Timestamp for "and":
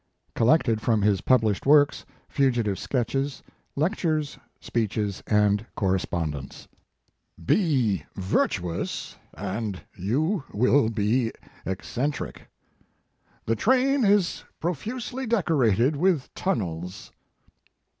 5.27-5.67, 9.35-9.81